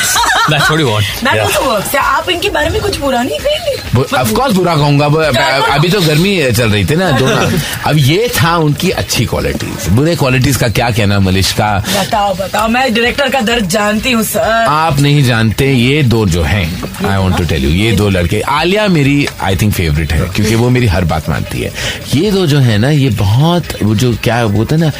That's 0.49 0.69
what 0.69 0.79
you 0.79 0.87
want. 0.87 1.11
That 1.23 1.39
was 1.41 1.53
the 1.53 1.59
work 1.65 1.95
आप 1.95 2.29
इनके 2.29 2.49
बारे 2.49 2.69
में 2.69 2.81
कुछ 2.81 2.97
बुरा 2.99 3.21
नहीं 3.23 3.37
कहेंगे 3.39 3.72
ऑफ़ 3.95 4.33
कोर्स 4.33 4.53
बुरा 4.53 4.75
कहूँगा 4.75 5.05
अभी 5.73 5.89
तो 5.89 6.01
गर्मी 6.01 6.51
चल 6.51 6.69
रही 6.69 6.85
थी 6.85 6.95
ना 6.95 7.11
दोनों 7.11 7.59
अब 7.85 7.97
ये 7.97 8.27
था 8.41 8.55
उनकी 8.57 8.89
अच्छी 8.89 9.25
क्वालिटीज 9.25 9.87
बुरे 9.89 10.15
क्वालिटीज 10.15 10.57
का 10.57 10.67
क्या 10.67 10.89
कहना 10.91 11.19
मलिश 11.19 11.51
का 11.51 11.67
बताओ 11.79 12.33
बताओ 12.35 12.67
मैं 12.67 12.93
डायरेक्टर 12.93 13.29
का 13.29 13.41
दर्द 13.41 13.67
जानती 13.69 14.11
हूँ 14.11 14.23
सर 14.23 14.65
आप 14.69 14.99
नहीं 14.99 15.23
जानते 15.23 15.71
ये 15.73 16.03
दो 16.03 16.25
जो 16.25 16.43
हैं 16.43 16.65
I 17.09 17.17
want 17.17 17.37
to 17.37 17.43
tell 17.43 17.63
you 17.63 17.69
ये 17.69 17.91
दो 17.91 18.09
लड़के 18.09 18.41
आलिया 18.41 18.87
मेरी 18.87 19.27
आई 19.41 19.55
थिंक 19.55 19.73
फेवरेट 19.73 20.13
है 20.13 20.19
क्योंकि 20.19 20.55
वो 20.55 20.69
मेरी 20.69 20.87
हर 20.87 21.05
बात 21.05 21.29
मानती 21.29 21.61
है। 21.61 21.71
ये 22.15 22.31
दो 22.31 22.45
जो 22.45 22.59
है 22.59 22.77
ना 22.77 22.89
ये 22.89 23.09
बहुत 23.09 23.83
वो 23.83 23.95
जो 23.95 24.13
क्या 24.23 24.35
है 24.35 24.77
ना 24.77 24.91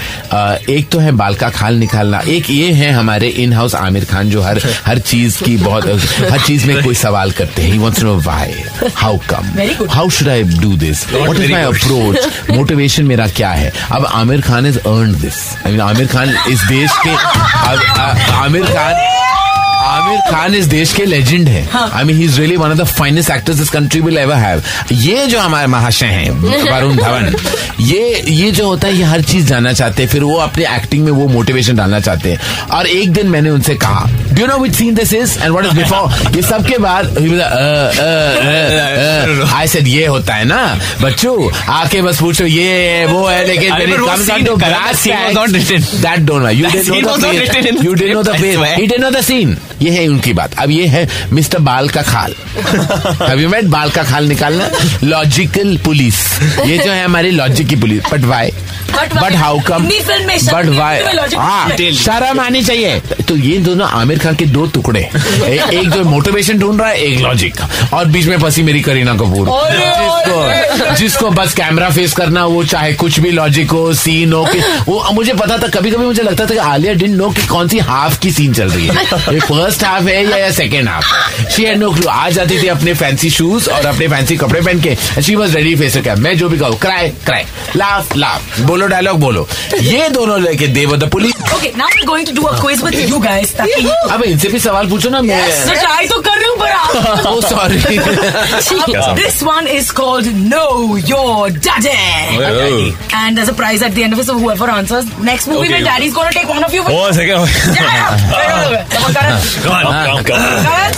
एक 0.70 0.90
तो 0.90 1.00
है 1.00 1.12
बाल 1.12 1.36
का 1.36 1.50
खाल 1.50 1.76
निकालना 1.76 2.22
एक 2.28 2.50
ये 2.50 2.72
है 2.72 2.92
हमारे 2.92 3.28
इन 3.28 3.54
हाउस 3.54 3.76
आमिर 3.76 4.06
खान 4.06 4.30
जो 4.30 4.42
हर 4.42 4.62
हर 4.86 5.00
चीज़ 5.00 5.44
की 5.44 5.58
बहुत 5.58 5.88
हर 6.32 6.40
चीज़ 6.40 6.68
में 6.68 6.84
कोई 6.84 6.96
सवाल 6.96 7.32
करते 7.32 7.62
हैं 7.62 7.80
wants 7.80 8.00
to 8.00 8.06
know 8.06 8.16
why 8.16 8.54
how 8.96 9.18
come 9.30 9.88
how 9.92 10.10
should 10.18 10.30
I 10.30 10.44
do 10.44 10.76
this 10.86 11.06
what 11.14 11.38
is 11.40 11.52
my 11.52 11.64
approach 11.64 12.50
motivation 12.58 13.06
मेरा 13.06 13.28
क्या 13.40 13.50
है? 13.52 13.72
अब 13.92 14.06
Aamir 14.22 14.42
Khan 14.42 14.66
is 14.66 14.78
earn 14.80 15.14
this 15.22 15.38
I 15.66 15.72
mean 15.72 15.82
Aamir 15.82 16.08
Khan 16.14 16.36
इस 16.52 16.64
देश 16.70 16.92
के 17.08 17.16
आमिर 18.44 18.66
खान 18.74 19.13
आमिर 19.84 20.20
खान 20.32 20.56
इस 20.56 20.66
देश 20.66 20.94
के 20.94 21.06
लेजेंड 21.06 21.48
है। 21.48 21.68
I 21.94 22.04
mean 22.04 22.18
he 22.18 22.26
is 22.26 22.40
really 22.40 22.56
one 22.56 22.72
of 22.72 22.78
the 22.78 22.84
finest 22.84 23.32
actors 23.32 23.58
this 23.58 23.70
country 23.70 24.02
will 24.02 24.18
ever 24.18 24.36
have 24.36 24.64
ये 24.92 25.26
जो 25.28 25.40
हमारे 25.40 25.68
महाशय 25.68 26.06
हैं 26.06 26.30
वरुण 26.32 26.96
धवन 26.96 27.36
ये 27.80 28.24
ये 28.28 28.52
जो 28.52 28.68
होता 28.68 28.88
है 28.88 28.96
ये 28.96 29.04
हर 29.04 29.22
चीज़ 29.22 29.48
जानना 29.48 29.74
चाहते 29.74 30.04
हैं 30.04 30.10
फिर 30.10 30.24
वो 30.24 30.36
अपने 30.38 30.66
एक्टिंग 30.76 31.06
में 31.06 31.12
वो 31.12 31.28
मोटिवेशन 31.28 31.76
डालना 31.76 32.00
चाहते 32.00 32.32
हैं। 32.32 32.68
और 32.72 32.88
एक 32.88 33.12
दिन 33.14 33.28
मैंने 33.28 33.50
उनसे 33.50 33.76
कहा 33.76 34.10
do 34.34 34.46
know 34.46 34.58
which 34.58 34.74
scene 34.76 34.96
this 34.96 35.14
is 35.14 35.40
and 35.40 35.52
what 35.52 35.66
is 35.66 35.74
before 35.74 36.36
ये 36.36 36.42
सब 36.42 36.68
के 36.68 36.78
बाद 36.78 37.18
आई 39.54 39.68
सेड 39.68 39.88
ये 39.94 40.06
होता 40.06 40.34
है 40.34 40.46
ना 40.46 40.80
बच्चों 41.02 41.52
आके 41.70 42.02
बस 42.02 42.20
पूछो 42.20 42.46
ये 42.46 42.70
है 42.70 43.06
वो 43.06 43.28
है 43.28 43.48
लेकिन 43.48 43.72
करा, 44.60 44.92
was 44.92 45.04
tacks, 45.04 45.36
not 45.36 45.50
written. 45.50 45.86
that 46.02 46.26
don't 46.26 46.44
know 46.44 46.50
you 46.50 46.64
That 46.64 46.84
didn't 48.90 49.24
scene. 49.24 49.56
ये 49.84 49.90
है 49.90 50.08
उनकी 50.08 50.34
बात। 50.34 50.54
अब 50.60 50.72
ये 50.72 50.86
है 50.88 51.08
मिस्टर 51.34 51.60
बाल 51.60 51.90
का 51.90 52.02
खाल। 52.02 52.32
अभी 53.22 53.48
met 53.48 53.64
बाल 53.64 53.90
का 53.90 54.04
खाल 54.04 54.26
निकालना? 54.26 54.70
लॉजिकल 55.04 55.78
पुलिस 55.78 56.16
ये 56.66 56.78
जो 56.78 56.92
है 56.92 57.06
हमारी 57.06 57.32
लॉजिक 57.32 57.68
की 57.68 57.76
police 57.76 58.04
but 58.14 58.24
why 58.24 58.52
but 59.22 59.36
how 59.36 59.60
come 59.60 59.84
में 59.84 60.38
बट 60.54 60.66
वाई 60.66 61.00
हाँ। 61.38 61.92
शर्म 61.92 62.40
आनी 62.40 62.62
चाहिए। 62.64 63.00
तो 63.00 63.36
ये 63.36 63.58
दोनों 63.58 63.88
आमिर 63.88 64.20
खान 64.20 64.36
के 64.36 64.46
दो 64.46 64.66
टुकड़े। 64.66 65.10
ए, 65.44 65.64
एक 65.74 65.90
जो 65.90 66.04
मोटिवेशन 66.04 66.60
ढूंढ 66.60 66.80
रहा 66.80 66.90
है 66.90 66.98
एक 66.98 67.20
लॉजिक 67.20 67.56
और 67.94 68.06
बीच 68.06 68.26
में 68.26 68.40
फंसी 68.40 68.64
मेरी 68.64 68.82
करीना 68.82 69.14
कपूर। 69.14 69.48
जिसको 69.50 70.96
जिसको 70.96 71.30
बस 71.30 71.54
कैमरा 71.54 71.90
फेस 71.90 72.14
करना 72.14 72.46
वो 72.46 72.64
चाहे 72.64 72.94
कुछ 72.94 73.20
भी 73.20 73.32
लॉजिक 73.32 73.72
हो 73.72 73.94
सीन 73.94 74.34
हो 74.34 74.50
वो 74.88 75.10
मुझे 75.14 75.34
पता 75.34 75.58
था 75.58 75.68
कभी 75.68 75.92
कभी 75.92 76.06
मुझे 76.06 76.24
लगता 76.24 76.46
था 76.46 76.50
कि 76.50 76.58
आलिया 76.58 76.94
डिडंट 76.94 77.18
नो 77.18 77.30
कि 77.30 77.48
कौन 77.48 77.68
सी 77.68 77.80
हाफ़ 77.80 78.20
की 78.20 78.32
सीन 78.32 78.54
चल 78.54 78.70
रही 78.70 78.88
है। 78.88 78.96
ये 79.34 79.40
फ़र्स्ट 79.74 79.86
हाफ़ 79.86 80.08
है 80.08 80.40
या 80.40 80.50
सेकेंड 80.52 80.88
हाफ़ 80.90 81.50
शी 81.52 81.64
एड 81.66 81.78
नो 81.78 81.90
आ 82.10 82.30
जाती 82.30 82.62
थी 82.64 82.68
अपने 82.68 82.94
फैंसी 82.94 83.30
शूज़ 83.30 83.70
और 83.70 83.86
अपने 83.86 84.08
फैंसी 84.08 84.36
कपड़े 84.38 84.62
पहन 84.62 84.82
के 84.82 85.22
she 85.22 85.36
was 85.36 85.56
ready 85.56 85.76
face 85.76 85.98
cam 86.04 86.20
मैं 86.22 86.36
जो 86.38 86.50
भी 86.50 86.58
कहूँ 86.58 86.78
क्राई 86.80 87.10
क्राई 87.26 87.44
लाफ 87.76 88.16
लाफ 88.16 88.60
बोलो 88.60 88.88
डायलॉग 88.88 89.20
बोलो. 89.20 89.48
ये 89.82 90.10
दोनों 90.10 90.40
लेके 90.42 90.68
देव 90.68 90.98
पुलिस 91.10 91.34
अब 94.12 94.24
इनसे 94.24 94.50
भी 94.50 94.60
सवाल 94.60 94.90
पूछो 94.90 95.10
ना 95.10 95.22
मैं। 95.22 95.42
ट्राई 95.66 96.08
तो 96.08 96.22
कर 96.22 96.38
रही 96.38 96.48
हूँ 96.48 96.58
this 99.16 99.42
one 99.44 99.68
is 99.68 99.92
called 99.94 100.28
know 100.54 100.98
your 100.98 101.50
daddy 101.50 102.88
and 103.16 103.40
as 103.40 103.50
a 103.50 103.54
prize 103.54 103.84
at 103.84 103.94
their 103.94 104.70
answer 104.70 105.04
next 105.24 105.50
movie 105.50 105.70
में 105.70 105.84
daddy 105.84 106.12
take 106.30 106.46
one 106.48 106.64
of 106.64 106.76
you 106.76 106.84
Come 109.62 109.72
on. 109.74 109.84
Come 109.84 110.18
on, 110.18 110.24
come 110.24 110.42
on. 110.42 110.64
Karan, 110.68 110.94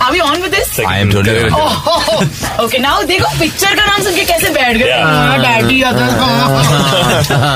are 0.00 0.12
we 0.12 0.20
on 0.26 0.40
with 0.42 0.52
this? 0.56 0.68
I 0.88 1.00
am 1.00 1.10
totally 1.12 1.32
Oh, 1.60 2.64
okay, 2.64 2.78
now 2.84 2.94
देखो 3.06 3.28
picture 3.38 3.74
का 3.76 3.84
नाम 3.86 4.02
सुन 4.02 4.14
के 4.16 4.24
कैसे 4.32 4.50
बैठ 4.58 4.76
गए। 4.76 4.86
Daddy 5.42 5.82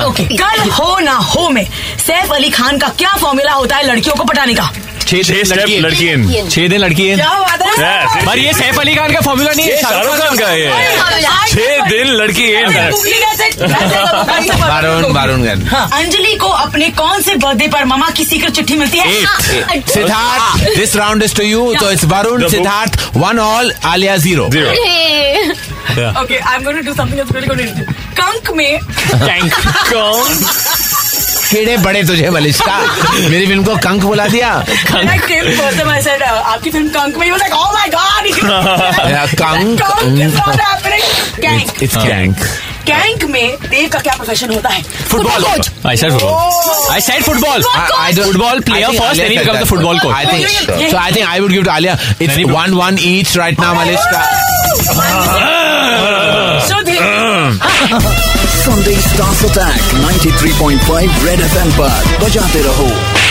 okay 0.08 0.24
कल 0.42 0.68
हो 0.80 0.98
ना 1.04 1.14
हो 1.34 1.48
में 1.56 1.64
सैफ 2.06 2.32
अली 2.32 2.50
खान 2.58 2.78
का 2.78 2.88
क्या 3.02 3.12
फॉर्मूला 3.20 3.52
होता 3.52 3.76
है 3.76 3.86
लड़कियों 3.86 4.16
को 4.16 4.24
पटाने 4.32 4.54
का? 4.60 4.70
छह 5.22 5.34
दिन 5.34 5.46
लड़की 5.54 5.78
लड़की 5.80 6.48
छह 6.50 6.68
दिन 6.68 6.80
लड़की 6.80 7.06
है। 7.08 7.16
क्या 7.16 7.32
बात 7.40 7.62
है? 7.62 7.72
Yeah, 7.74 8.26
पर 8.26 8.38
ये 8.38 8.52
सैफ 8.52 8.78
अली 8.80 8.94
खान 8.94 9.12
का 9.12 9.20
फॉर्मूला 9.20 9.52
नहीं 9.52 9.66
है 9.66 9.80
शाहरुख 9.80 10.16
खान 10.18 10.36
का 10.38 10.46
है। 10.48 10.64
छह 11.48 11.86
दिन 11.88 12.06
लड़की 12.20 12.50
है। 12.50 12.90
बारून 14.60 15.12
बारून 15.12 15.42
गन 15.44 15.66
हाँ, 15.68 15.88
अंजलि 15.98 16.34
को 16.40 16.48
अपने 16.48 16.88
कौन 17.00 17.22
से 17.22 17.34
बर्थडे 17.44 17.68
पर 17.68 17.84
मामा 17.84 18.08
की 18.16 18.24
सीक्रेट 18.24 18.52
चिट्ठी 18.54 18.76
मिलती 18.76 18.98
है? 18.98 19.06
Siddharth 19.92 20.76
this 20.76 20.96
round 20.96 21.22
is 21.22 21.34
to 21.36 21.42
you 21.42 21.74
तो 21.80 21.90
it's 21.90 22.04
Varun 22.14 22.48
Siddharth 22.50 23.00
one 23.16 23.38
all 23.38 23.72
Alia 23.92 24.16
zero 24.26 24.44
okay 24.44 26.38
I 26.38 26.54
am 26.54 26.62
going 26.64 26.78
to 26.78 26.84
do 26.84 26.94
something 26.94 27.16
that's 27.16 27.32
really 27.32 27.46
good 27.46 27.60
Kank 28.20 28.50
में 28.56 28.78
टैंक 29.10 29.52
कीड़े 31.54 31.76
बड़े 31.86 32.02
तुझे 32.06 32.30
बलिष्ठा 32.30 32.78
मेरी 33.30 33.46
फ़िल्म 33.46 33.64
को 33.64 33.76
कंक 33.86 34.02
बुला 34.04 34.26
दिया 34.28 34.50
uh, 34.64 34.66
आपकी 36.52 36.70
फ़िल्म 36.70 36.88
कंक 36.96 37.16
में, 37.18 37.26
oh 37.30 37.34
कंक. 41.44 41.82
इट्स 41.82 41.96
में 43.30 43.56
देव 43.70 43.88
का 43.92 43.98
क्या 43.98 44.14
प्रोफेशन 44.16 44.50
होता 44.54 44.68
है 44.68 44.82
football 45.10 45.44
I 45.86 45.94
said 46.00 46.12
football. 46.12 46.52
I 46.92 47.00
said 47.06 47.24
football. 47.24 47.64
I 48.02 48.12
don't- 48.18 48.28
Football 48.28 48.60
player 48.68 48.86
I 48.86 48.92
think 48.92 49.02
first, 49.02 49.18
Alia 49.18 49.22
then 49.22 49.32
he 49.32 49.38
said 49.38 49.44
becomes 49.44 49.58
that. 49.58 49.64
the 49.64 49.70
football 49.72 49.98
coach. 50.04 50.14
I 50.14 50.24
think 50.30 50.42
Yeah. 50.44 50.90
so. 50.94 50.98
I 51.02 51.10
think 51.16 51.26
I 51.28 51.40
would 51.44 51.52
give 51.56 51.64
to 51.68 51.74
Alia. 51.76 51.94
It's 52.18 52.34
Very 52.34 52.44
good. 52.44 52.54
One 58.66 58.76
one 58.76 58.88
each 58.88 58.96
right 58.96 59.18
now, 59.18 59.24
Malishka. 59.24 59.34
So 59.34 59.40
Dev 59.40 59.40
Sunday 59.40 59.40
Stars 59.40 59.44
Attack 59.44 59.80
93.5 59.80 61.24
Red 61.24 61.40
FM 61.40 61.78
पर 61.78 62.24
बजाते 62.24 62.62
रहो 62.62 63.23